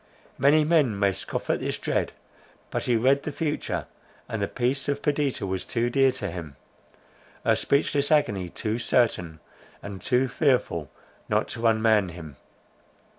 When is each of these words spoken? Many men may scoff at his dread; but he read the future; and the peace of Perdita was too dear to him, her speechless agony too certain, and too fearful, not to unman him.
Many 0.39 0.63
men 0.63 0.97
may 0.97 1.11
scoff 1.11 1.47
at 1.51 1.61
his 1.61 1.77
dread; 1.77 2.11
but 2.71 2.85
he 2.85 2.95
read 2.95 3.21
the 3.21 3.31
future; 3.31 3.85
and 4.27 4.41
the 4.41 4.47
peace 4.47 4.89
of 4.89 5.03
Perdita 5.03 5.45
was 5.45 5.63
too 5.63 5.91
dear 5.91 6.11
to 6.13 6.31
him, 6.31 6.55
her 7.45 7.55
speechless 7.55 8.09
agony 8.11 8.49
too 8.49 8.79
certain, 8.79 9.39
and 9.83 10.01
too 10.01 10.27
fearful, 10.27 10.89
not 11.29 11.47
to 11.49 11.67
unman 11.67 12.09
him. 12.09 12.37